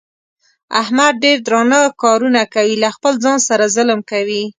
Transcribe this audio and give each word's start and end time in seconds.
احمد 0.81 1.13
ډېر 1.23 1.37
درانه 1.47 1.79
کارونه 2.03 2.41
کوي. 2.53 2.75
له 2.83 2.89
خپل 2.95 3.13
ځان 3.23 3.37
سره 3.49 3.63
ظلم 3.75 3.99
کوي. 4.11 4.43